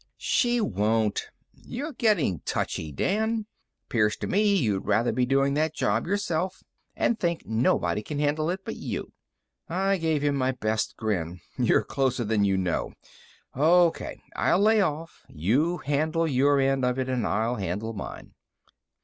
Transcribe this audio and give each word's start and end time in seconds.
"She 0.17 0.59
won't. 0.59 1.29
You're 1.53 1.93
getting 1.93 2.39
touchy, 2.39 2.91
Dan; 2.91 3.45
'pears 3.87 4.15
to 4.15 4.25
me 4.25 4.55
you'd 4.55 4.87
rather 4.87 5.11
be 5.11 5.27
doing 5.27 5.53
that 5.53 5.75
job 5.75 6.07
yourself, 6.07 6.63
and 6.95 7.19
think 7.19 7.43
nobody 7.45 8.01
can 8.01 8.17
handle 8.17 8.49
it 8.49 8.61
but 8.65 8.75
you." 8.77 9.13
I 9.69 9.97
gave 9.97 10.23
him 10.23 10.35
my 10.35 10.53
best 10.53 10.97
grin. 10.97 11.39
"You 11.55 11.75
are 11.77 11.83
closer 11.83 12.23
than 12.23 12.43
you 12.43 12.57
know. 12.57 12.93
O.K., 13.53 14.19
I'll 14.35 14.57
lay 14.61 14.81
off. 14.81 15.21
You 15.29 15.77
handle 15.85 16.27
your 16.27 16.59
end 16.59 16.83
of 16.83 16.97
it 16.97 17.07
and 17.07 17.27
I'll 17.27 17.57
handle 17.57 17.93
mine." 17.93 18.33